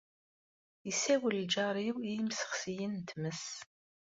[0.91, 3.45] Isawel lǧar-iw i yemsexsiyen n tmes.